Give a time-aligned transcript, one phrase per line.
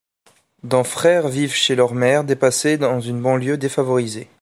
[0.63, 4.27] Dans frères vivent chez leur mère dépassée dans une banlieue défavorisée.